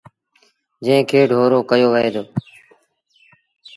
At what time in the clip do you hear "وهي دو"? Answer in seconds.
1.93-2.23